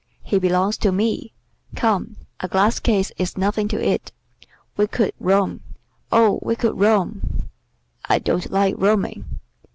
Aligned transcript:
"He 0.23 0.39
belongs 0.39 0.77
to 0.77 0.91
me. 0.91 1.31
Come, 1.75 2.15
a 2.39 2.47
glass 2.47 2.79
case 2.79 3.11
is 3.19 3.37
nothing 3.37 3.67
to 3.67 3.79
it. 3.79 4.11
We 4.75 4.87
could 4.87 5.13
roam; 5.19 5.61
oh, 6.11 6.39
we 6.41 6.55
could 6.55 6.79
roam!" 6.79 7.51
"I 8.05 8.17
don't 8.17 8.49
like 8.51 8.73
roaming." 8.79 9.25